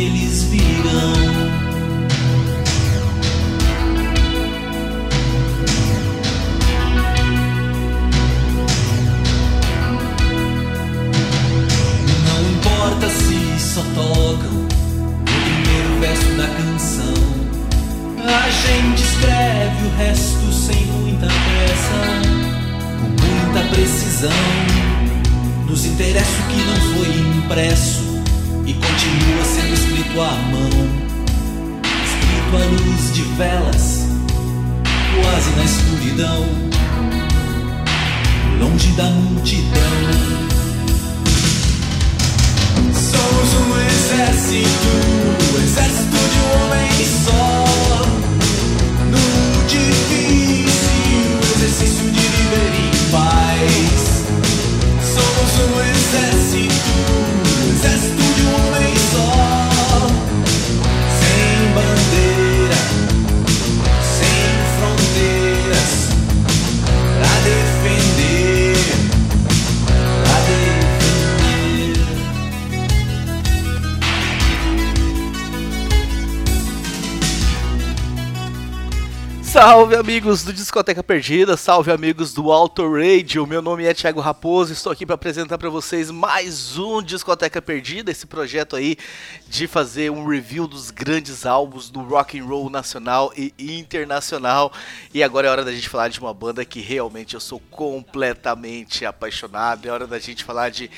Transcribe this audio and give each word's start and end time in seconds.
eles 0.00 0.44
virão. 0.44 1.29
Salve 79.70 79.94
amigos 79.94 80.42
do 80.42 80.52
Discoteca 80.52 81.00
Perdida, 81.00 81.56
salve 81.56 81.92
amigos 81.92 82.34
do 82.34 82.50
Auto 82.50 82.92
Radio. 82.92 83.46
Meu 83.46 83.62
nome 83.62 83.84
é 83.84 83.94
Thiago 83.94 84.18
Raposo, 84.18 84.72
estou 84.72 84.90
aqui 84.90 85.06
para 85.06 85.14
apresentar 85.14 85.58
para 85.58 85.70
vocês 85.70 86.10
mais 86.10 86.76
um 86.76 87.00
Discoteca 87.00 87.62
Perdida, 87.62 88.10
esse 88.10 88.26
projeto 88.26 88.74
aí 88.74 88.96
de 89.46 89.68
fazer 89.68 90.10
um 90.10 90.26
review 90.26 90.66
dos 90.66 90.90
grandes 90.90 91.46
álbuns 91.46 91.88
do 91.88 92.00
rock 92.00 92.36
and 92.36 92.46
roll 92.46 92.68
nacional 92.68 93.32
e 93.36 93.54
internacional. 93.60 94.72
E 95.14 95.22
agora 95.22 95.46
é 95.46 95.50
hora 95.52 95.64
da 95.64 95.72
gente 95.72 95.88
falar 95.88 96.08
de 96.08 96.18
uma 96.18 96.34
banda 96.34 96.64
que 96.64 96.80
realmente 96.80 97.34
eu 97.34 97.40
sou 97.40 97.60
completamente 97.70 99.06
apaixonado. 99.06 99.86
É 99.86 99.92
hora 99.92 100.08
da 100.08 100.18
gente 100.18 100.42
falar 100.42 100.70
de 100.70 100.90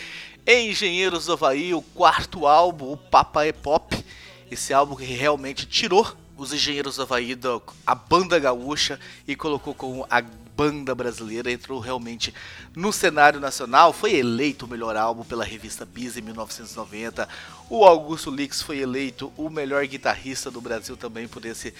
Engenheiros 0.47 1.27
do 1.27 1.35
Havaí, 1.35 1.75
o 1.75 1.83
quarto 1.83 2.47
álbum, 2.47 2.93
o 2.93 2.97
Papa 2.97 3.45
é 3.45 3.53
Pop. 3.53 4.03
Esse 4.51 4.73
álbum 4.73 4.97
que 4.97 5.05
realmente 5.05 5.67
tirou 5.67 6.17
os 6.43 6.53
Engenheiros 6.53 6.97
do 6.97 7.03
Havaí, 7.03 7.39
a 7.87 7.95
banda 7.95 8.39
gaúcha, 8.39 8.99
e 9.27 9.37
colocou 9.37 9.75
como 9.75 10.07
a 10.11 10.21
banda 10.21 10.95
brasileira, 10.95 11.51
entrou 11.51 11.81
realmente 11.81 12.35
no 12.75 12.93
cenário 12.93 13.41
nacional, 13.41 13.93
foi 13.93 14.15
eleito 14.15 14.67
o 14.67 14.69
melhor 14.69 14.97
álbum 14.97 15.25
pela 15.25 15.45
revista 15.45 15.87
Bis 15.87 16.17
em 16.17 16.21
1990, 16.21 17.29
o 17.71 17.85
Augusto 17.85 18.31
Lix 18.31 18.61
foi 18.61 18.79
eleito 18.79 19.33
o 19.37 19.49
melhor 19.49 19.87
guitarrista 19.87 20.51
do 20.51 20.61
Brasil 20.61 20.97
também 20.97 21.27
por 21.27 21.47
esse, 21.47 21.73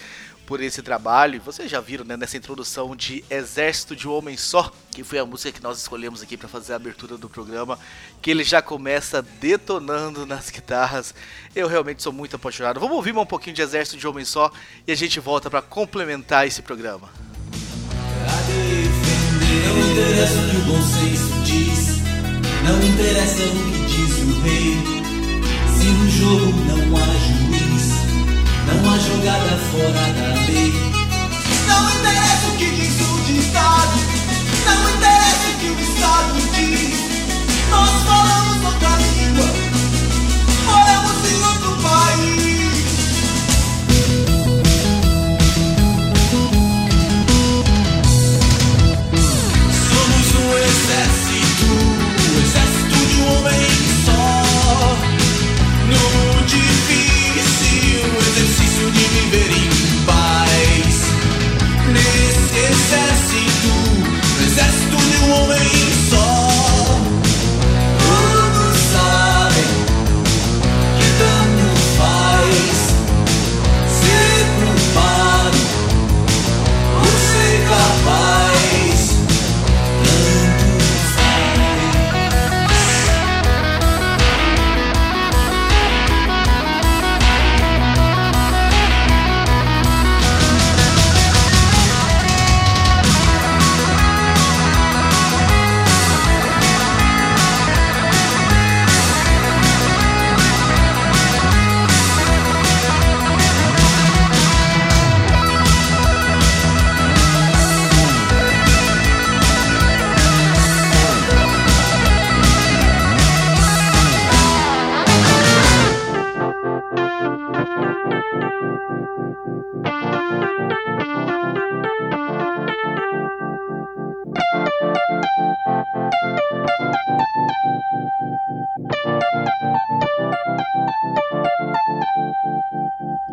por 0.45 0.61
esse 0.61 0.81
trabalho, 0.81 1.41
vocês 1.41 1.69
já 1.69 1.79
viram 1.79 2.05
né, 2.05 2.17
nessa 2.17 2.37
introdução 2.37 2.95
de 2.95 3.23
Exército 3.29 3.95
de 3.95 4.07
um 4.07 4.13
Homem 4.13 4.35
Só, 4.35 4.71
que 4.91 5.03
foi 5.03 5.19
a 5.19 5.25
música 5.25 5.51
que 5.51 5.63
nós 5.63 5.77
escolhemos 5.79 6.21
aqui 6.21 6.35
para 6.35 6.47
fazer 6.47 6.73
a 6.73 6.75
abertura 6.75 7.17
do 7.17 7.29
programa, 7.29 7.79
que 8.21 8.29
ele 8.29 8.43
já 8.43 8.61
começa 8.61 9.21
detonando 9.21 10.25
nas 10.25 10.49
guitarras. 10.49 11.13
Eu 11.55 11.67
realmente 11.67 12.03
sou 12.03 12.11
muito 12.11 12.35
apaixonado. 12.35 12.79
Vamos 12.79 12.95
ouvir 12.95 13.15
um 13.15 13.25
pouquinho 13.25 13.55
de 13.55 13.61
Exército 13.61 13.97
de 13.97 14.07
Homem 14.07 14.25
Só 14.25 14.51
e 14.87 14.91
a 14.91 14.95
gente 14.95 15.19
volta 15.19 15.49
para 15.49 15.61
complementar 15.61 16.45
esse 16.45 16.61
programa. 16.61 17.09
Não 19.65 19.91
interessa 19.91 20.39
o 20.39 20.49
que 20.49 20.57
o 20.57 20.61
bom 20.61 20.81
senso 20.81 21.33
diz, 21.43 21.97
não 22.63 22.81
interessa 22.83 23.43
que 23.43 23.85
diz 23.87 24.17
o 24.19 24.41
rei. 24.41 24.77
Se 25.77 25.85
no 25.85 26.09
jogo 26.09 26.59
não 26.65 26.97
há 26.97 27.05
juiz, 27.05 28.03
não 28.67 28.91
há 28.91 28.97
jogada 28.97 29.57
fora 29.71 30.13
da 30.13 30.32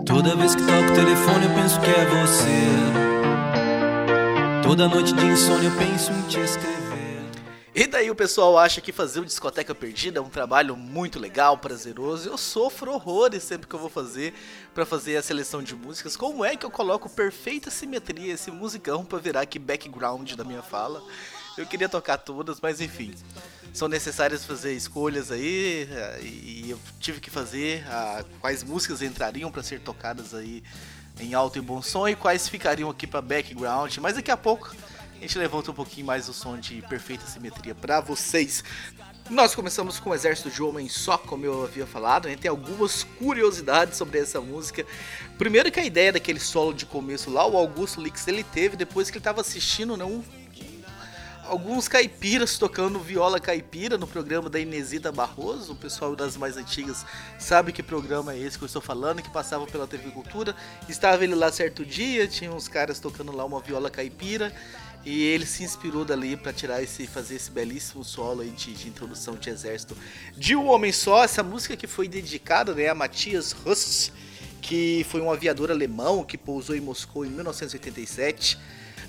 Toda 0.07 0.37
vez 0.37 0.55
que 0.55 0.63
toco 0.63 0.91
o 0.91 0.95
telefone 0.95 1.47
eu 1.47 1.55
penso 1.55 1.81
que 1.81 1.91
é 1.91 2.05
você. 2.07 2.71
Toda 4.63 4.89
noite 4.89 5.15
de 5.15 5.27
insônia 5.27 5.69
eu 5.69 5.77
penso 5.77 6.13
em 6.13 6.23
te 6.23 6.41
escrever. 6.41 6.80
E 7.81 7.87
daí 7.87 8.11
o 8.11 8.15
pessoal 8.15 8.59
acha 8.59 8.79
que 8.79 8.93
fazer 8.93 9.21
o 9.21 9.25
Discoteca 9.25 9.75
Perdida 9.75 10.19
é 10.19 10.23
um 10.23 10.29
trabalho 10.29 10.77
muito 10.77 11.19
legal, 11.19 11.57
prazeroso. 11.57 12.29
Eu 12.29 12.37
sofro 12.37 12.93
horrores 12.93 13.43
sempre 13.43 13.67
que 13.67 13.75
eu 13.75 13.79
vou 13.79 13.89
fazer 13.89 14.35
para 14.75 14.85
fazer 14.85 15.17
a 15.17 15.23
seleção 15.23 15.63
de 15.63 15.75
músicas. 15.75 16.15
Como 16.15 16.45
é 16.45 16.55
que 16.55 16.67
eu 16.67 16.71
coloco 16.71 17.09
perfeita 17.09 17.71
simetria 17.71 18.35
esse 18.35 18.51
musicão 18.51 19.03
para 19.03 19.19
virar 19.19 19.41
aqui 19.41 19.59
background 19.59 20.31
da 20.35 20.45
minha 20.45 20.61
fala? 20.61 21.03
Eu 21.57 21.67
queria 21.67 21.89
tocar 21.89 22.19
todas, 22.19 22.61
mas 22.61 22.83
enfim. 22.83 23.15
São 23.73 23.89
necessárias 23.89 24.45
fazer 24.45 24.75
escolhas 24.75 25.31
aí 25.31 25.89
eh, 25.91 26.21
e 26.23 26.67
eu 26.69 26.79
tive 27.01 27.19
que 27.19 27.31
fazer 27.31 27.83
a, 27.89 28.23
quais 28.43 28.63
músicas 28.63 29.01
entrariam 29.01 29.51
para 29.51 29.63
ser 29.63 29.81
tocadas 29.81 30.35
aí 30.35 30.63
em 31.19 31.33
alto 31.33 31.57
e 31.57 31.63
bom 31.63 31.81
som 31.81 32.07
e 32.07 32.15
quais 32.15 32.47
ficariam 32.47 32.91
aqui 32.91 33.07
para 33.07 33.23
background. 33.23 33.97
Mas 33.97 34.17
daqui 34.17 34.31
a 34.31 34.37
pouco 34.37 34.71
a 35.21 35.23
gente 35.23 35.39
levanta 35.39 35.71
um 35.71 35.75
pouquinho 35.75 36.07
mais 36.07 36.31
o 36.31 36.33
som 36.33 36.57
de 36.57 36.81
perfeita 36.89 37.27
simetria 37.27 37.75
para 37.75 38.01
vocês. 38.01 38.65
Nós 39.29 39.55
começamos 39.55 40.01
com 40.01 40.11
o 40.11 40.15
Exército 40.15 40.51
de 40.51 40.63
Homem 40.63 40.89
Só, 40.89 41.19
como 41.19 41.45
eu 41.45 41.63
havia 41.63 41.87
falado, 41.87 42.27
gente 42.27 42.41
tem 42.41 42.49
algumas 42.49 43.05
curiosidades 43.05 43.99
sobre 43.99 44.19
essa 44.19 44.41
música. 44.41 44.85
Primeiro 45.37 45.71
que 45.71 45.79
a 45.79 45.85
ideia 45.85 46.11
daquele 46.11 46.41
solo 46.41 46.73
de 46.73 46.87
começo 46.87 47.29
lá, 47.31 47.47
o 47.47 47.55
Augusto 47.55 48.01
Lix, 48.01 48.27
ele 48.29 48.43
teve 48.43 48.79
depois 48.79 49.11
que 49.11 49.19
ele 49.19 49.21
estava 49.21 49.43
assistindo 49.43 49.95
né, 49.95 50.05
um 50.05 50.23
alguns 51.51 51.89
caipiras 51.89 52.57
tocando 52.57 53.01
viola 53.01 53.41
caipira 53.41 53.99
no 53.99 54.07
programa 54.07 54.49
da 54.49 54.61
Inesita 54.61 55.11
Barroso. 55.11 55.73
O 55.73 55.77
pessoal 55.77 56.15
das 56.15 56.37
mais 56.37 56.57
antigas 56.57 57.05
sabe 57.41 57.73
que 57.73 57.83
programa 57.83 58.33
é 58.33 58.39
esse 58.39 58.57
que 58.57 58.63
eu 58.63 58.67
estou 58.67 58.81
falando, 58.81 59.21
que 59.21 59.31
passava 59.31 59.67
pela 59.67 59.85
TV 59.85 60.13
Cultura. 60.13 60.55
Estava 60.89 61.25
ele 61.25 61.35
lá 61.35 61.51
certo 61.51 61.85
dia, 61.85 62.29
tinha 62.29 62.53
uns 62.53 62.69
caras 62.69 63.01
tocando 63.01 63.33
lá 63.33 63.45
uma 63.45 63.61
viola 63.61 63.91
caipira. 63.91 64.55
E 65.05 65.23
ele 65.23 65.47
se 65.47 65.65
inspirou 65.65 66.05
dali 66.05 66.37
para 66.37 66.53
tirar 66.53 66.83
esse, 66.83 67.07
fazer 67.07 67.37
esse 67.37 67.51
belíssimo 67.51 68.05
solo 68.05 68.43
aí 68.43 68.51
de, 68.51 68.75
de, 68.75 68.89
introdução 68.89 69.35
de 69.35 69.49
exército 69.49 69.97
de 70.37 70.55
um 70.55 70.67
homem 70.69 70.93
só. 70.93 71.25
Essa 71.25 71.43
música 71.43 71.77
que 71.77 71.87
foi 71.87 72.07
dedicada 72.07 72.75
né, 72.75 72.89
a 72.89 72.95
Matthias 72.95 73.53
Rust, 73.53 74.11
que 74.61 75.07
foi 75.09 75.23
um 75.23 75.31
aviador 75.31 75.71
alemão 75.71 76.23
que 76.23 76.37
pousou 76.37 76.77
em 76.77 76.81
Moscou 76.81 77.25
em 77.25 77.31
1987. 77.31 78.59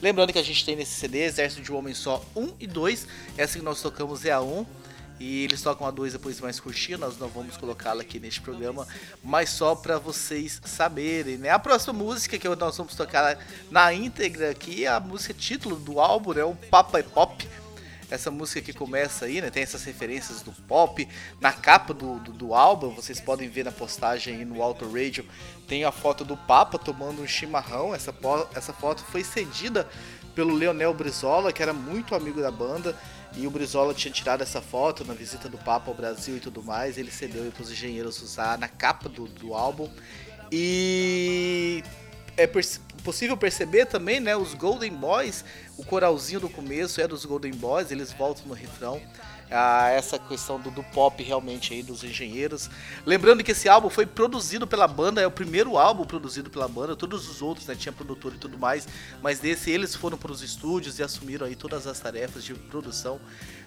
Lembrando 0.02 0.32
que 0.32 0.40
a 0.40 0.44
gente 0.44 0.66
tem 0.66 0.76
nesse 0.76 0.94
CD 0.94 1.24
Exército 1.24 1.62
de 1.62 1.72
um 1.72 1.76
Homem 1.76 1.94
Só 1.94 2.26
1 2.36 2.54
e 2.60 2.68
2. 2.68 3.08
Essa 3.38 3.60
que 3.60 3.64
nós 3.64 3.82
tocamos 3.82 4.26
é 4.26 4.32
a 4.32 4.42
1. 4.42 4.66
E 5.22 5.44
eles 5.44 5.62
tocam 5.62 5.86
a 5.86 5.92
2 5.92 6.14
depois 6.14 6.42
mais 6.42 6.60
curtinha, 6.60 6.98
nós 6.98 7.16
não 7.20 7.28
vamos 7.28 7.56
colocá-la 7.56 8.02
aqui 8.02 8.20
neste 8.20 8.42
programa, 8.42 8.88
mas 9.24 9.52
só 9.52 9.76
para 9.76 10.00
vocês 10.00 10.60
saberem, 10.66 11.38
né? 11.38 11.52
A 11.52 11.60
próxima 11.60 11.94
música 11.94 12.40
que 12.40 12.50
nós 12.50 12.76
vamos 12.76 12.96
tocar 12.96 13.38
na 13.70 13.94
íntegra 13.94 14.50
aqui 14.50 14.86
é 14.86 14.88
a 14.88 15.00
música 15.00 15.32
título 15.32 15.76
do 15.76 16.00
álbum, 16.00 16.34
né? 16.34 16.44
O 16.44 16.56
Papa 16.56 16.98
é 16.98 17.04
Pop. 17.04 17.48
Essa 18.10 18.32
música 18.32 18.62
que 18.62 18.74
começa 18.74 19.26
aí, 19.26 19.42
né? 19.42 19.52
Tem 19.52 19.62
essas 19.62 19.84
referências 19.84 20.42
do 20.42 20.52
pop. 20.52 21.08
Na 21.40 21.54
capa 21.54 21.94
do, 21.94 22.16
do, 22.20 22.32
do 22.32 22.54
álbum, 22.56 22.90
vocês 22.90 23.22
podem 23.22 23.48
ver 23.48 23.64
na 23.64 23.72
postagem 23.72 24.38
aí 24.38 24.44
no 24.44 24.64
Auto 24.64 24.92
Radio, 24.92 25.24
tem 25.68 25.86
a 25.86 25.92
foto 25.92 26.26
do 26.26 26.36
Papa 26.36 26.80
tomando 26.80 27.22
um 27.22 27.28
chimarrão. 27.28 27.94
Essa, 27.94 28.14
essa 28.56 28.74
foto 28.74 29.04
foi 29.04 29.24
cedida 29.24 29.88
pelo 30.34 30.54
Leonel 30.54 30.96
Brizola, 30.96 31.54
que 31.54 31.62
era 31.62 31.74
muito 31.74 32.16
amigo 32.16 32.42
da 32.42 32.50
banda. 32.50 32.98
E 33.36 33.48
o 33.48 33.52
Brizola 33.52 33.94
tinha 33.94 34.12
tirado 34.12 34.42
essa 34.42 34.62
foto 34.62 35.06
na 35.06 35.14
visita 35.14 35.48
do 35.48 35.58
Papa 35.58 35.90
ao 35.90 35.96
Brasil 35.96 36.38
e 36.38 36.40
tudo 36.40 36.62
mais. 36.62 36.98
Ele 36.98 37.10
cedeu 37.10 37.50
para 37.52 37.64
os 37.64 37.72
engenheiros 37.72 38.22
usar 38.22 38.58
na 38.58 38.68
capa 38.68 39.08
do, 39.08 39.26
do 39.26 39.54
álbum. 39.54 39.90
E 40.52 41.84
é 42.36 42.46
possível 43.04 43.38
perceber 43.38 43.86
também, 43.86 44.20
né? 44.20 44.36
Os 44.36 44.54
Golden 44.54 44.94
Boys, 44.94 45.46
o 45.78 45.86
coralzinho 45.86 46.42
do 46.42 46.50
começo 46.50 47.00
é 47.00 47.08
dos 47.08 47.24
Golden 47.24 47.54
Boys, 47.54 47.90
eles 47.92 48.12
voltam 48.12 48.46
no 48.48 48.54
refrão 48.54 49.02
a 49.52 49.90
essa 49.90 50.18
questão 50.18 50.60
do, 50.60 50.72
do, 50.72 50.82
pop 50.82 51.22
realmente 51.22 51.74
aí 51.74 51.84
dos 51.84 52.04
engenheiros. 52.04 52.70
Lembrando 53.06 53.44
que 53.44 53.52
esse 53.52 53.68
álbum 53.68 53.90
foi 53.90 54.06
produzido 54.06 54.66
pela 54.66 54.88
banda, 54.88 55.22
é 55.22 55.28
o 55.28 55.32
primeiro 55.32 55.78
álbum 55.78 56.06
produzido 56.06 56.50
pela 56.50 56.68
banda, 56.68 56.96
todos 56.96 57.30
os 57.30 57.42
outros 57.42 57.68
né, 57.68 57.76
tinha 57.76 57.92
produtor 57.92 58.34
e 58.34 58.38
tudo 58.38 58.58
mais, 58.58 58.88
mas 59.22 59.40
desse 59.40 59.70
eles 59.70 59.94
foram 59.94 60.18
para 60.18 60.32
os 60.32 60.42
estúdios 60.42 61.00
e 61.00 61.04
assumiram 61.04 61.46
aí 61.46 61.56
todas 61.56 61.86
as 61.86 62.00
tarefas 62.00 62.44
de 62.44 62.54
produção. 62.54 63.20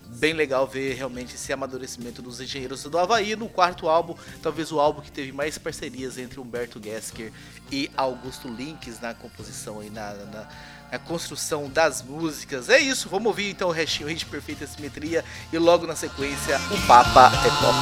Bem 0.06 0.34
legal 0.34 0.66
ver 0.66 0.94
realmente 0.94 1.34
esse 1.34 1.52
amadurecimento 1.52 2.20
dos 2.20 2.40
engenheiros 2.40 2.82
do 2.84 2.98
Havaí 2.98 3.34
no 3.37 3.48
quarto 3.48 3.88
álbum, 3.88 4.14
talvez 4.42 4.70
o 4.70 4.78
álbum 4.78 5.00
que 5.00 5.10
teve 5.10 5.32
mais 5.32 5.56
parcerias 5.56 6.19
entre 6.19 6.40
Humberto 6.40 6.80
Gesker 6.82 7.32
e 7.72 7.90
Augusto 7.96 8.46
Links 8.48 9.00
na 9.00 9.14
composição 9.14 9.80
aí 9.80 9.88
na, 9.88 10.12
na 10.14 10.48
a 10.94 10.99
construção 10.99 11.69
das 11.69 12.02
músicas. 12.02 12.69
É 12.69 12.79
isso, 12.79 13.08
vamos 13.08 13.26
ouvir 13.26 13.50
então 13.50 13.69
o 13.69 13.73
restinho 13.73 14.14
de 14.14 14.25
perfeita 14.25 14.67
simetria 14.67 15.25
e 15.52 15.58
logo 15.58 15.87
na 15.87 15.96
sequência 15.96 16.61
o 16.70 16.87
Papa 16.87 17.32
é 17.44 17.50
Pop. 17.61 17.75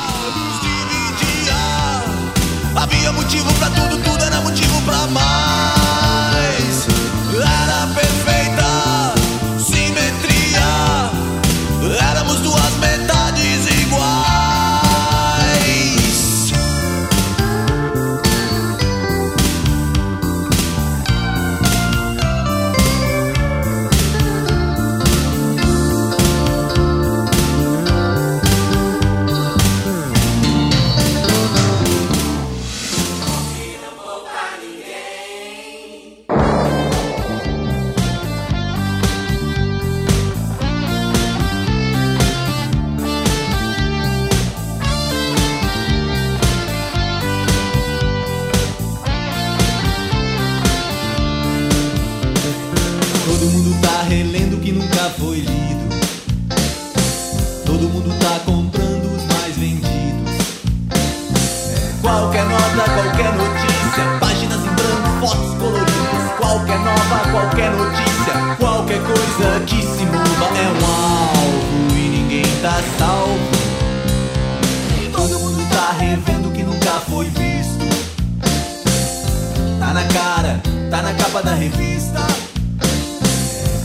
Havia 2.74 3.12
motivo 3.12 3.52
pra 3.54 3.68
tudo, 3.70 4.02
tudo 4.02 4.24
era 4.24 4.40
motivo 4.40 4.82
pra 4.82 5.06
mais. 5.08 6.71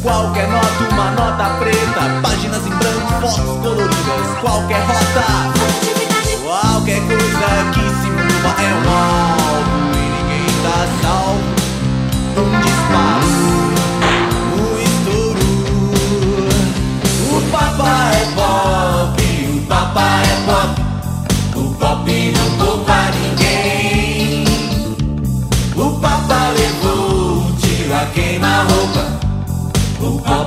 Qualquer 0.03 0.47
nota, 0.47 0.77
qualquer 4.41 5.86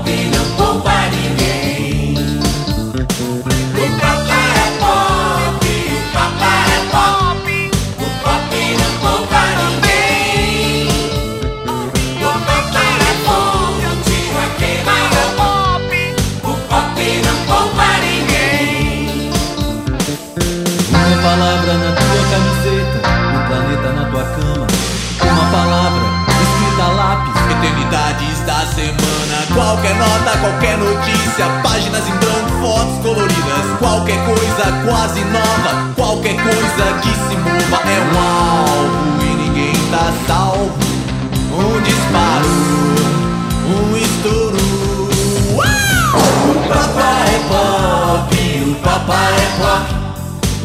notícia. 0.02 1.59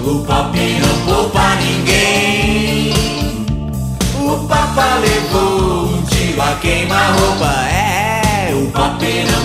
O 0.06 0.20
pop 0.20 0.58
não 0.58 1.06
poupa 1.06 1.56
ninguém. 1.56 2.94
O 4.20 4.48
papai 4.48 5.00
levou 5.00 5.86
um 5.86 6.02
tiro 6.04 6.42
a 6.42 6.56
queima-roupa. 6.56 7.52
É, 7.70 8.54
o 8.54 8.70
pop 8.72 9.06
não 9.32 9.45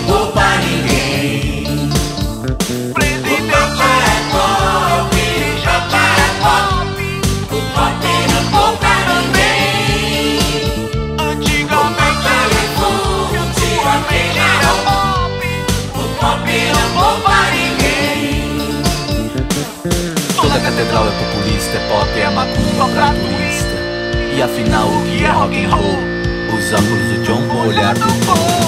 pop, 21.90 22.20
é 22.20 22.30
macumba 22.30 22.88
pra 22.94 23.08
turista. 23.08 23.74
E 24.32 24.40
afinal, 24.40 24.88
o 24.88 25.02
que 25.02 25.24
é 25.24 25.28
rock 25.28 25.64
and 25.64 25.74
roll? 25.74 25.98
Os 26.56 26.72
óculos 26.72 27.08
do 27.08 27.24
John 27.24 27.48
com 27.48 27.66
olhar 27.66 27.94
do 27.94 28.06
Tom. 28.24 28.59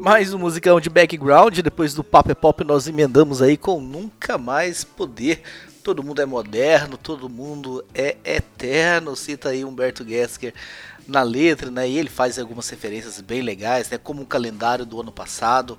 Mais 0.00 0.32
um 0.32 0.38
musicão 0.38 0.80
de 0.80 0.88
background, 0.88 1.58
depois 1.58 1.94
do 1.94 2.04
Pop 2.04 2.30
é 2.30 2.34
Pop 2.34 2.62
nós 2.62 2.86
emendamos 2.86 3.42
aí 3.42 3.56
com 3.56 3.80
Nunca 3.80 4.38
Mais 4.38 4.84
Poder. 4.84 5.42
Todo 5.88 6.04
mundo 6.04 6.20
é 6.20 6.26
moderno, 6.26 6.98
todo 6.98 7.30
mundo 7.30 7.82
é 7.94 8.18
eterno, 8.22 9.16
cita 9.16 9.48
aí 9.48 9.64
Humberto 9.64 10.06
Gessler 10.06 10.52
na 11.06 11.22
letra, 11.22 11.70
né? 11.70 11.88
E 11.88 11.96
ele 11.96 12.10
faz 12.10 12.38
algumas 12.38 12.68
referências 12.68 13.18
bem 13.22 13.40
legais, 13.40 13.88
né? 13.88 13.96
Como 13.96 14.20
o 14.20 14.26
calendário 14.26 14.84
do 14.84 15.00
ano 15.00 15.10
passado, 15.10 15.78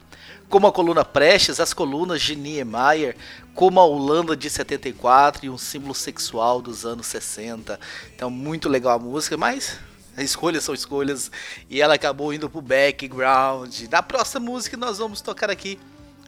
como 0.50 0.66
a 0.66 0.72
coluna 0.72 1.06
Prestes, 1.06 1.60
as 1.60 1.76
colunas 1.76 2.24
de 2.24 2.36
Niemeyer, 2.36 3.16
como 3.54 3.80
a 3.80 3.86
Holanda 3.86 4.36
de 4.36 4.50
74 4.50 5.46
e 5.46 5.50
um 5.52 5.60
símbolo 5.60 5.94
sexual 5.94 6.60
dos 6.60 6.88
anos 6.88 7.06
60. 7.06 7.80
Então, 8.16 8.32
muito 8.32 8.68
legal 8.68 8.96
a 8.96 9.00
música, 9.00 9.38
mas 9.38 9.78
escolhas 10.18 10.64
são 10.64 10.74
escolhas 10.74 11.30
e 11.70 11.80
ela 11.80 11.94
acabou 11.94 12.34
indo 12.34 12.50
pro 12.50 12.64
background. 12.64 13.82
Na 13.92 14.02
próxima 14.02 14.44
música 14.44 14.76
nós 14.76 14.98
vamos 14.98 15.22
tocar 15.22 15.52
aqui. 15.52 15.78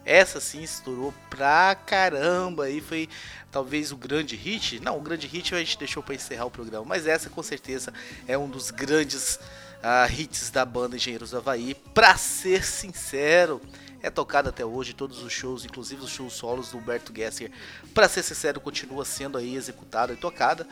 Essa 0.03 0.39
sim 0.39 0.63
estourou 0.63 1.13
pra 1.29 1.75
caramba 1.75 2.69
e 2.69 2.81
foi 2.81 3.07
talvez 3.51 3.91
o 3.91 3.97
grande 3.97 4.35
hit. 4.35 4.79
Não, 4.79 4.97
o 4.97 5.01
grande 5.01 5.27
hit 5.27 5.53
a 5.53 5.59
gente 5.59 5.77
deixou 5.77 6.01
para 6.01 6.15
encerrar 6.15 6.45
o 6.45 6.51
programa, 6.51 6.85
mas 6.85 7.05
essa 7.05 7.29
com 7.29 7.43
certeza 7.43 7.93
é 8.27 8.37
um 8.37 8.49
dos 8.49 8.71
grandes 8.71 9.39
ah, 9.83 10.07
hits 10.07 10.49
da 10.49 10.63
banda 10.63 10.95
Engenheiros 10.95 11.31
do 11.31 11.37
Havaí. 11.37 11.75
Pra 11.93 12.17
ser 12.17 12.63
sincero, 12.63 13.61
é 14.01 14.09
tocada 14.09 14.49
até 14.49 14.65
hoje, 14.65 14.93
todos 14.93 15.21
os 15.21 15.31
shows, 15.31 15.65
inclusive 15.65 16.01
os 16.01 16.09
shows 16.09 16.33
solos 16.33 16.71
do 16.71 16.77
Humberto 16.77 17.13
Gessler. 17.15 17.51
Pra 17.93 18.07
ser 18.07 18.23
sincero, 18.23 18.59
continua 18.59 19.03
sendo 19.05 19.37
aí 19.37 19.55
executada 19.55 20.13
e 20.13 20.17
tocada. 20.17 20.65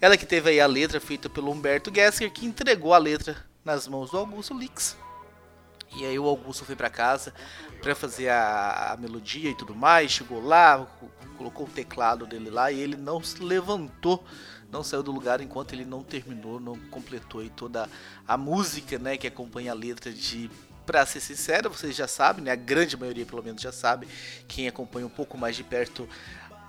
Ela 0.00 0.16
que 0.16 0.24
teve 0.24 0.50
aí 0.50 0.60
a 0.60 0.66
letra 0.66 1.00
feita 1.00 1.28
pelo 1.28 1.50
Humberto 1.50 1.92
Gessler, 1.94 2.32
que 2.32 2.46
entregou 2.46 2.94
a 2.94 2.98
letra 2.98 3.36
nas 3.64 3.86
mãos 3.86 4.10
do 4.10 4.18
Augusto 4.18 4.56
Lix. 4.56 4.96
E 5.96 6.04
aí 6.04 6.18
o 6.18 6.26
Augusto 6.26 6.64
foi 6.64 6.76
para 6.76 6.88
casa 6.88 7.34
para 7.82 7.94
fazer 7.94 8.28
a, 8.28 8.92
a, 8.92 8.96
melodia 8.96 9.50
e 9.50 9.54
tudo 9.54 9.74
mais, 9.74 10.10
chegou 10.10 10.44
lá, 10.44 10.86
colocou 11.36 11.66
o 11.66 11.70
teclado 11.70 12.26
dele 12.26 12.50
lá 12.50 12.70
e 12.70 12.78
ele 12.78 12.96
não 12.96 13.22
se 13.22 13.42
levantou, 13.42 14.22
não 14.70 14.84
saiu 14.84 15.02
do 15.02 15.10
lugar 15.10 15.40
enquanto 15.40 15.72
ele 15.72 15.84
não 15.84 16.02
terminou, 16.02 16.60
não 16.60 16.78
completou 16.90 17.40
aí 17.40 17.50
toda 17.50 17.88
a 18.28 18.36
música, 18.36 18.98
né, 18.98 19.16
que 19.16 19.26
acompanha 19.26 19.72
a 19.72 19.74
letra 19.74 20.12
de 20.12 20.50
Pra 20.86 21.06
ser 21.06 21.20
sincero, 21.20 21.70
vocês 21.70 21.94
já 21.94 22.08
sabem, 22.08 22.42
né? 22.42 22.50
A 22.50 22.56
grande 22.56 22.96
maioria 22.96 23.24
pelo 23.24 23.44
menos 23.44 23.62
já 23.62 23.70
sabe, 23.70 24.08
quem 24.48 24.66
acompanha 24.66 25.06
um 25.06 25.10
pouco 25.10 25.38
mais 25.38 25.54
de 25.54 25.62
perto 25.62 26.08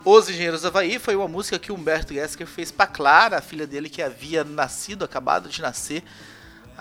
os 0.04 0.28
Engenheiros 0.28 0.62
do 0.62 0.68
Havaí 0.68 0.98
foi 0.98 1.16
uma 1.16 1.28
música 1.28 1.60
que 1.60 1.72
Humberto 1.72 2.12
Gessler 2.12 2.48
fez 2.48 2.72
para 2.72 2.88
Clara, 2.88 3.38
a 3.38 3.42
filha 3.42 3.68
dele 3.68 3.88
que 3.88 4.02
havia 4.02 4.44
nascido, 4.44 5.06
acabado 5.06 5.48
de 5.48 5.62
nascer. 5.62 6.04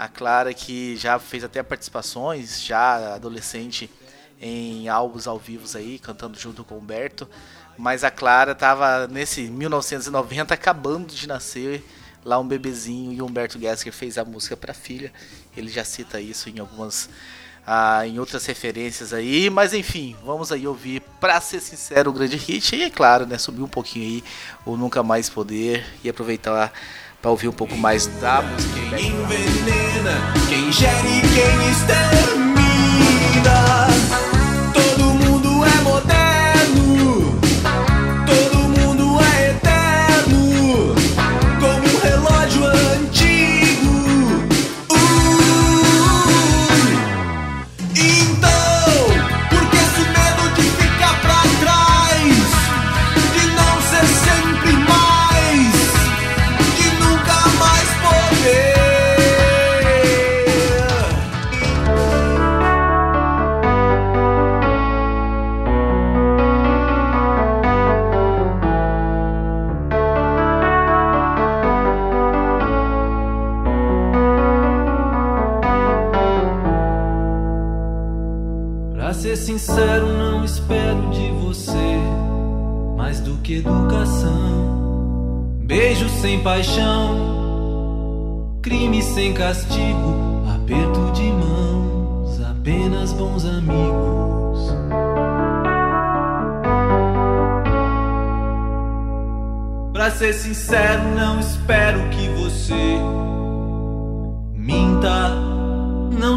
A 0.01 0.09
Clara 0.09 0.55
que 0.55 0.97
já 0.97 1.19
fez 1.19 1.45
até 1.45 1.63
participações, 1.63 2.63
já 2.63 3.17
adolescente, 3.17 3.91
em 4.41 4.89
álbuns 4.89 5.27
ao 5.27 5.39
vivo 5.39 5.67
aí, 5.77 5.99
cantando 5.99 6.39
junto 6.39 6.65
com 6.65 6.77
o 6.77 6.79
Humberto. 6.79 7.29
Mas 7.77 8.03
a 8.03 8.11
Clara 8.11 8.53
estava 8.53 9.07
nesse 9.07 9.43
1990 9.43 10.55
acabando 10.55 11.15
de 11.15 11.29
nascer, 11.29 11.85
lá 12.25 12.39
um 12.39 12.49
bebezinho, 12.49 13.13
e 13.13 13.21
o 13.21 13.27
Humberto 13.27 13.61
Gessler 13.61 13.93
fez 13.93 14.17
a 14.17 14.25
música 14.25 14.57
para 14.57 14.71
a 14.71 14.75
filha. 14.75 15.13
Ele 15.55 15.69
já 15.69 15.85
cita 15.85 16.19
isso 16.19 16.49
em 16.49 16.61
algumas 16.61 17.11
ah, 17.67 18.07
em 18.07 18.19
outras 18.19 18.47
referências 18.47 19.13
aí, 19.13 19.51
mas 19.51 19.75
enfim, 19.75 20.17
vamos 20.25 20.51
aí 20.51 20.67
ouvir, 20.67 21.03
pra 21.21 21.39
ser 21.43 21.61
sincero, 21.61 22.09
o 22.09 22.13
grande 22.15 22.37
hit, 22.37 22.75
e 22.75 22.85
é 22.85 22.91
claro, 22.91 23.27
né, 23.27 23.37
subir 23.37 23.63
um 23.63 23.69
pouquinho 23.69 24.07
aí, 24.07 24.25
o 24.65 24.79
Nunca 24.79 25.03
Mais 25.03 25.29
Poder, 25.29 25.85
e 26.03 26.09
aproveitar 26.09 26.73
para 27.21 27.31
ouvir 27.31 27.49
um 27.49 27.53
pouco 27.53 27.77
mais 27.77 28.07
da 28.21 28.43
música. 28.43 28.97
Quem 28.97 29.09
envenena, 29.09 30.33
quem 30.49 30.73
gera 30.73 31.07
e 31.07 31.21
quem 31.21 31.71
extermina, 31.71 33.51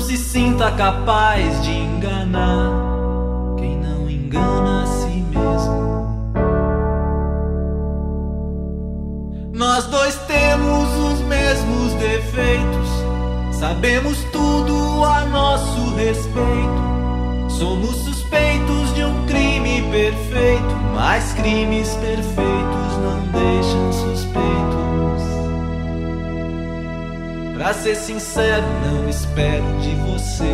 se 0.03 0.17
sinta 0.17 0.69
capaz 0.71 1.63
de 1.63 1.71
enganar 1.71 2.71
quem 3.57 3.77
não 3.77 4.09
engana 4.09 4.83
a 4.83 4.85
si 4.85 5.23
mesmo. 5.29 5.83
Nós 9.53 9.85
dois 9.85 10.15
temos 10.27 10.89
os 11.13 11.21
mesmos 11.21 11.93
defeitos, 11.93 12.89
sabemos 13.57 14.17
tudo 14.25 15.05
a 15.05 15.21
nosso 15.25 15.95
respeito. 15.95 16.83
Somos 17.47 17.95
suspeitos 17.95 18.93
de 18.95 19.05
um 19.05 19.25
crime 19.25 19.83
perfeito, 19.89 20.75
mas 20.93 21.31
crimes 21.33 21.95
perfeitos 21.95 22.97
não 23.01 23.21
deixam 23.31 23.93
suspeitos. 23.93 24.82
Pra 27.63 27.73
ser 27.73 27.95
sincero, 27.95 28.65
não 28.85 29.07
espero 29.07 29.63
de 29.79 29.95
você 29.95 30.53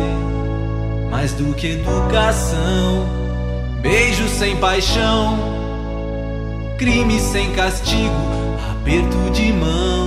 mais 1.10 1.32
do 1.32 1.52
que 1.54 1.72
educação, 1.72 3.04
beijo 3.82 4.28
sem 4.28 4.56
paixão, 4.58 5.36
crime 6.78 7.18
sem 7.18 7.50
castigo, 7.50 8.14
aperto 8.70 9.28
de 9.32 9.52
mãos, 9.52 9.99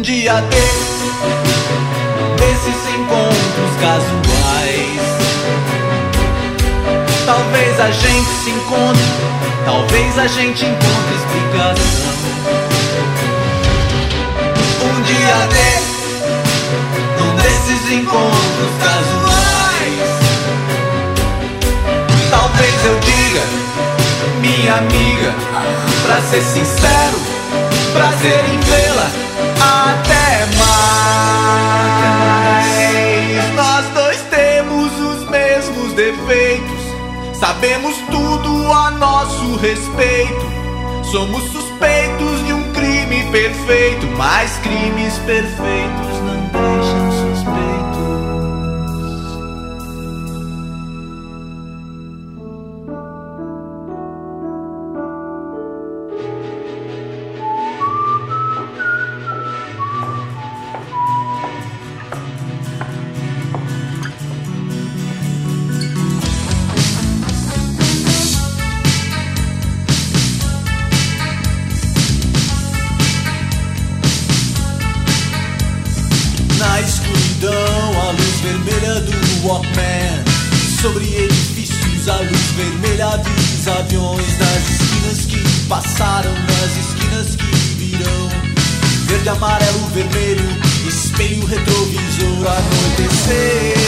Um 0.00 0.02
dia 0.02 0.32
desses, 0.32 1.12
desses 2.38 2.88
encontros 2.94 3.72
casuais, 3.82 5.04
talvez 7.26 7.78
a 7.78 7.90
gente 7.90 8.30
se 8.42 8.48
encontre, 8.48 9.04
talvez 9.66 10.18
a 10.18 10.26
gente 10.26 10.64
encontre 10.64 11.14
explicação. 11.16 12.14
Um 14.84 15.02
dia 15.02 15.36
desses, 15.50 16.22
num 17.18 17.36
desses 17.36 17.92
encontros 17.92 18.72
casuais, 18.82 20.10
talvez 22.30 22.86
eu 22.86 22.98
diga, 23.00 23.44
minha 24.40 24.76
amiga, 24.76 25.34
pra 26.06 26.22
ser 26.22 26.40
sincero, 26.40 27.20
prazer 27.92 28.42
em 28.50 28.60
vê-la, 28.60 28.79
sabemos 37.60 37.94
tudo 38.10 38.72
a 38.72 38.90
nosso 38.92 39.56
respeito. 39.56 40.50
Somos 41.04 41.42
suspeitos 41.52 42.46
de 42.46 42.54
um 42.54 42.72
crime 42.72 43.30
perfeito, 43.30 44.06
mas 44.16 44.56
crimes 44.58 45.18
perfeitos 45.26 46.20
não 46.24 46.40
deixam 46.48 47.09
Walkman. 79.50 80.24
Sobre 80.80 81.04
edifícios, 81.04 82.08
a 82.08 82.18
luz 82.18 82.52
vermelha 82.52 83.08
avisa 83.08 83.72
aviões 83.72 84.38
nas 84.38 84.70
esquinas 84.70 85.26
que 85.26 85.68
passaram, 85.68 86.30
nas 86.32 86.76
esquinas 86.76 87.34
que 87.34 87.44
virão. 87.74 88.28
Verde, 89.06 89.28
amarelo, 89.28 89.78
vermelho, 89.88 90.44
espelho, 90.86 91.44
retrovisor, 91.46 92.46
anoiteceu. 92.46 93.80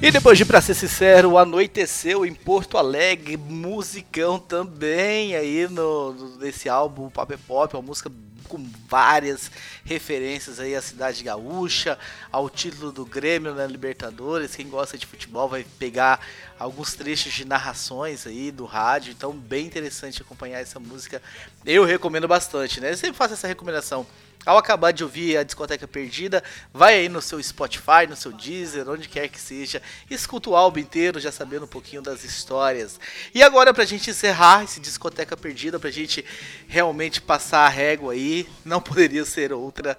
E 0.00 0.10
depois 0.10 0.38
de 0.38 0.44
Pra 0.46 0.62
Ser 0.62 0.74
Sincero, 0.74 1.36
anoiteceu 1.36 2.24
em 2.24 2.32
Porto 2.32 2.78
Alegre, 2.78 3.36
musicão 3.36 4.38
também 4.38 5.36
aí 5.36 5.68
no, 5.70 6.38
nesse 6.38 6.70
álbum 6.70 7.10
Pop 7.10 7.36
Pop, 7.46 7.76
uma 7.76 7.82
música 7.82 8.10
com 8.48 8.64
várias 8.88 9.50
referências 9.84 10.60
aí 10.60 10.74
à 10.74 10.82
cidade 10.82 11.22
gaúcha, 11.22 11.98
ao 12.30 12.48
título 12.48 12.92
do 12.92 13.04
Grêmio 13.04 13.54
na 13.54 13.66
Libertadores. 13.66 14.54
Quem 14.54 14.68
gosta 14.68 14.96
de 14.96 15.06
futebol 15.06 15.48
vai 15.48 15.64
pegar 15.78 16.20
alguns 16.58 16.94
trechos 16.94 17.32
de 17.32 17.44
narrações 17.44 18.26
aí 18.26 18.50
do 18.50 18.64
rádio, 18.64 19.12
então 19.12 19.32
bem 19.32 19.66
interessante 19.66 20.22
acompanhar 20.22 20.60
essa 20.60 20.78
música. 20.78 21.20
Eu 21.64 21.84
recomendo 21.84 22.28
bastante, 22.28 22.80
né? 22.80 22.92
Eu 22.92 22.96
sempre 22.96 23.16
faço 23.16 23.34
essa 23.34 23.48
recomendação. 23.48 24.06
Ao 24.46 24.58
acabar 24.58 24.92
de 24.92 25.02
ouvir 25.02 25.38
a 25.38 25.42
discoteca 25.42 25.88
perdida, 25.88 26.44
vai 26.70 26.96
aí 26.96 27.08
no 27.08 27.22
seu 27.22 27.42
Spotify, 27.42 28.06
no 28.06 28.14
seu 28.14 28.30
Deezer, 28.30 28.86
onde 28.86 29.08
quer 29.08 29.26
que 29.28 29.40
seja, 29.40 29.80
escuta 30.10 30.50
o 30.50 30.56
álbum 30.56 30.80
inteiro, 30.80 31.18
já 31.18 31.32
sabendo 31.32 31.64
um 31.64 31.68
pouquinho 31.68 32.02
das 32.02 32.24
histórias. 32.24 33.00
E 33.34 33.42
agora, 33.42 33.72
pra 33.72 33.86
gente 33.86 34.10
encerrar 34.10 34.62
esse 34.62 34.80
discoteca 34.80 35.34
perdida, 35.34 35.80
pra 35.80 35.90
gente 35.90 36.22
realmente 36.68 37.22
passar 37.22 37.60
a 37.60 37.70
régua 37.70 38.12
aí, 38.12 38.33
não 38.64 38.80
poderia 38.80 39.24
ser 39.24 39.52
outra. 39.52 39.98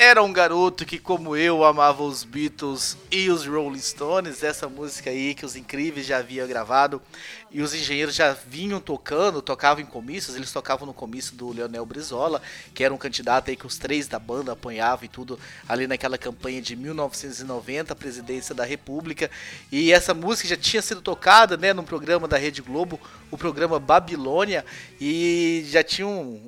Era 0.00 0.22
um 0.22 0.32
garoto 0.32 0.86
que, 0.86 0.96
como 0.96 1.36
eu, 1.36 1.64
amava 1.64 2.04
os 2.04 2.22
Beatles 2.22 2.96
e 3.10 3.28
os 3.30 3.44
Rolling 3.44 3.80
Stones, 3.80 4.44
essa 4.44 4.68
música 4.68 5.10
aí 5.10 5.34
que 5.34 5.44
os 5.44 5.56
incríveis 5.56 6.06
já 6.06 6.18
haviam 6.18 6.46
gravado 6.46 7.02
e 7.50 7.60
os 7.60 7.74
engenheiros 7.74 8.14
já 8.14 8.32
vinham 8.32 8.78
tocando, 8.78 9.42
tocavam 9.42 9.82
em 9.82 9.86
comícios, 9.86 10.36
eles 10.36 10.52
tocavam 10.52 10.86
no 10.86 10.94
comício 10.94 11.34
do 11.34 11.52
Leonel 11.52 11.84
Brizola, 11.84 12.40
que 12.72 12.84
era 12.84 12.94
um 12.94 12.96
candidato 12.96 13.50
aí 13.50 13.56
que 13.56 13.66
os 13.66 13.76
três 13.76 14.06
da 14.06 14.20
banda 14.20 14.52
apoiavam 14.52 15.04
e 15.04 15.08
tudo 15.08 15.36
ali 15.68 15.88
naquela 15.88 16.16
campanha 16.16 16.62
de 16.62 16.76
1990, 16.76 17.92
a 17.92 17.96
presidência 17.96 18.54
da 18.54 18.64
República. 18.64 19.28
E 19.72 19.92
essa 19.92 20.14
música 20.14 20.46
já 20.46 20.56
tinha 20.56 20.80
sido 20.80 21.00
tocada, 21.00 21.56
né, 21.56 21.72
num 21.72 21.82
programa 21.82 22.28
da 22.28 22.36
Rede 22.36 22.62
Globo, 22.62 23.00
o 23.32 23.36
programa 23.38 23.80
Babilônia, 23.80 24.64
e 25.00 25.64
já 25.68 25.82
tinham 25.82 26.40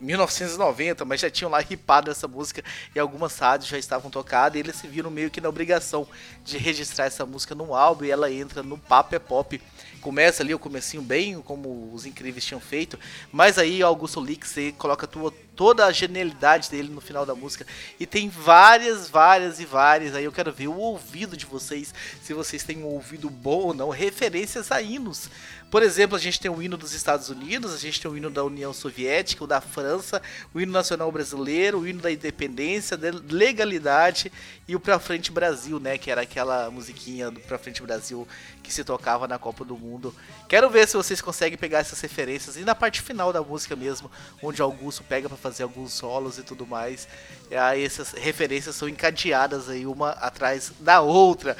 1990, 0.00 1.04
mas 1.04 1.20
já 1.20 1.30
tinham 1.30 1.50
lá 1.50 1.60
ripado 1.60 2.10
essa 2.10 2.26
música 2.26 2.63
e 2.94 2.98
algumas 2.98 3.38
rádios 3.38 3.68
já 3.68 3.78
estavam 3.78 4.10
tocadas 4.10 4.56
e 4.56 4.60
eles 4.60 4.76
se 4.76 4.86
viram 4.86 5.10
meio 5.10 5.30
que 5.30 5.40
na 5.40 5.48
obrigação 5.48 6.06
de 6.44 6.58
registrar 6.58 7.06
essa 7.06 7.24
música 7.26 7.54
num 7.54 7.74
álbum 7.74 8.04
e 8.04 8.10
ela 8.10 8.30
entra 8.30 8.62
no 8.62 8.78
Papo 8.78 9.14
é 9.14 9.18
Pop. 9.18 9.60
Começa 10.00 10.42
ali 10.42 10.54
o 10.54 10.58
comecinho 10.58 11.02
bem 11.02 11.40
como 11.40 11.90
os 11.92 12.04
incríveis 12.04 12.44
tinham 12.44 12.60
feito, 12.60 12.98
mas 13.32 13.58
aí 13.58 13.82
Augusto 13.82 14.20
Lix 14.20 14.54
coloca 14.76 15.06
tudo, 15.06 15.34
toda 15.56 15.86
a 15.86 15.92
genialidade 15.92 16.70
dele 16.70 16.88
no 16.88 17.00
final 17.00 17.24
da 17.24 17.34
música. 17.34 17.66
E 17.98 18.06
tem 18.06 18.28
várias, 18.28 19.08
várias 19.08 19.60
e 19.60 19.64
várias. 19.64 20.14
Aí 20.14 20.24
eu 20.24 20.32
quero 20.32 20.52
ver 20.52 20.68
o 20.68 20.76
ouvido 20.76 21.36
de 21.36 21.46
vocês, 21.46 21.94
se 22.22 22.34
vocês 22.34 22.62
têm 22.62 22.78
um 22.78 22.86
ouvido 22.86 23.30
bom 23.30 23.58
ou 23.58 23.74
não, 23.74 23.88
referências 23.90 24.70
a 24.70 24.80
hinos. 24.82 25.28
Por 25.74 25.82
exemplo, 25.82 26.16
a 26.16 26.20
gente 26.20 26.38
tem 26.38 26.48
o 26.48 26.62
hino 26.62 26.76
dos 26.76 26.92
Estados 26.92 27.30
Unidos, 27.30 27.74
a 27.74 27.76
gente 27.76 28.00
tem 28.00 28.08
o 28.08 28.16
hino 28.16 28.30
da 28.30 28.44
União 28.44 28.72
Soviética, 28.72 29.42
o 29.42 29.46
da 29.46 29.60
França, 29.60 30.22
o 30.54 30.60
hino 30.60 30.70
nacional 30.70 31.10
brasileiro, 31.10 31.80
o 31.80 31.88
hino 31.88 32.00
da 32.00 32.12
independência, 32.12 32.96
da 32.96 33.10
legalidade 33.28 34.30
e 34.68 34.76
o 34.76 34.80
Pra 34.80 35.00
Frente 35.00 35.32
Brasil, 35.32 35.80
né? 35.80 35.98
Que 35.98 36.12
era 36.12 36.22
aquela 36.22 36.70
musiquinha 36.70 37.28
do 37.28 37.40
Pra 37.40 37.58
Frente 37.58 37.82
Brasil 37.82 38.28
que 38.62 38.72
se 38.72 38.84
tocava 38.84 39.26
na 39.26 39.36
Copa 39.36 39.64
do 39.64 39.76
Mundo. 39.76 40.14
Quero 40.48 40.70
ver 40.70 40.86
se 40.86 40.96
vocês 40.96 41.20
conseguem 41.20 41.58
pegar 41.58 41.80
essas 41.80 42.00
referências 42.00 42.56
e 42.56 42.60
na 42.60 42.74
parte 42.74 43.02
final 43.02 43.32
da 43.32 43.42
música 43.42 43.74
mesmo, 43.74 44.10
onde 44.40 44.62
Augusto 44.62 45.02
pega 45.02 45.28
para 45.28 45.36
fazer 45.44 45.62
alguns 45.62 45.92
solos 45.92 46.38
e 46.38 46.42
tudo 46.42 46.66
mais. 46.66 47.06
E 47.50 47.54
aí 47.54 47.84
essas 47.84 48.12
referências 48.12 48.74
são 48.74 48.88
encadeadas 48.88 49.68
aí 49.68 49.86
uma 49.86 50.10
atrás 50.10 50.72
da 50.80 51.00
outra. 51.00 51.56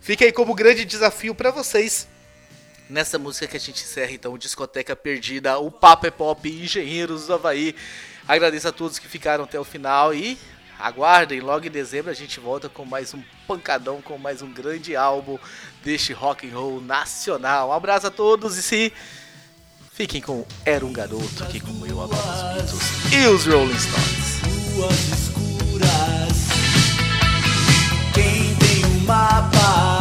Fica 0.00 0.24
aí 0.24 0.32
como 0.32 0.54
grande 0.54 0.84
desafio 0.84 1.34
para 1.34 1.50
vocês 1.50 2.08
Nessa 2.88 3.18
música 3.18 3.46
que 3.46 3.56
a 3.58 3.60
gente 3.60 3.82
encerra 3.82 4.12
então 4.12 4.38
Discoteca 4.38 4.96
Perdida, 4.96 5.58
o 5.58 5.70
Papo 5.70 6.06
é 6.06 6.10
Pop 6.10 6.48
Engenheiros 6.48 7.26
do 7.26 7.34
Havaí. 7.34 7.76
Agradeço 8.26 8.66
a 8.66 8.72
todos 8.72 8.98
que 8.98 9.06
ficaram 9.06 9.44
até 9.44 9.60
o 9.60 9.64
final 9.64 10.14
e 10.14 10.38
aguardem, 10.78 11.40
logo 11.40 11.66
em 11.66 11.70
dezembro 11.70 12.10
a 12.10 12.14
gente 12.14 12.40
volta 12.40 12.66
com 12.66 12.86
mais 12.86 13.12
um 13.12 13.22
pancadão, 13.46 14.00
com 14.00 14.16
mais 14.16 14.40
um 14.40 14.50
grande 14.50 14.96
álbum 14.96 15.38
deste 15.84 16.14
rock 16.14 16.48
and 16.48 16.54
roll 16.54 16.80
nacional. 16.80 17.68
Um 17.68 17.72
abraço 17.72 18.06
a 18.06 18.10
todos 18.10 18.56
e 18.56 18.62
se 18.62 18.90
fiquem 19.98 20.20
com 20.20 20.44
Era 20.64 20.86
um 20.86 20.92
Garoto 20.92 21.44
que 21.50 21.58
como 21.58 21.84
eu 21.84 22.00
amava 22.00 22.14
os 22.14 22.54
Beatles 22.54 23.12
e 23.12 23.26
os 23.26 23.46
Rolling 23.46 23.76
Stones. 23.76 24.38
Ruas 24.76 25.08
escuras, 25.08 26.38
quem 28.14 28.54
tem 28.54 28.84
um 28.86 29.00
mapa? 29.04 29.97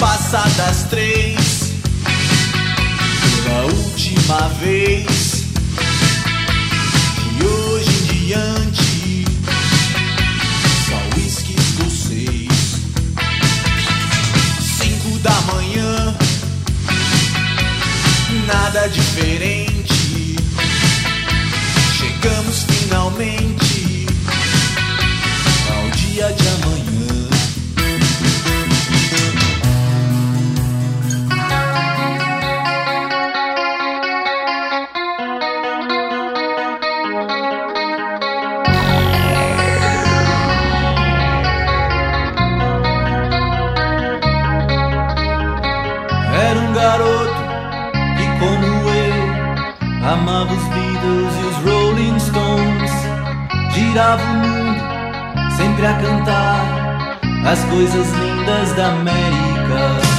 Passadas 0.00 0.86
três, 0.88 1.72
pela 3.44 3.64
última 3.66 4.48
vez, 4.58 5.44
de 7.36 7.44
hoje 7.44 7.90
em 7.90 8.26
diante. 8.26 9.24
Só 10.88 11.16
uísque 11.16 11.54
escocês 11.54 12.48
Cinco 14.78 15.18
da 15.18 15.38
manhã. 15.52 16.16
Nada 18.46 18.88
diferente. 18.88 20.36
Chegamos 21.98 22.64
finalmente 22.66 23.59
como 48.40 48.88
eu, 48.88 50.12
amava 50.12 50.52
os 50.52 50.64
Beatles 50.64 51.34
e 51.36 51.44
os 51.44 51.56
Rolling 51.70 52.18
Stones. 52.18 52.92
Girava 53.74 54.22
o 54.22 54.34
mundo, 54.34 54.80
sempre 55.56 55.86
a 55.86 55.94
cantar 55.94 57.18
as 57.46 57.62
coisas 57.66 58.10
lindas 58.12 58.72
da 58.72 58.86
América. 58.86 60.09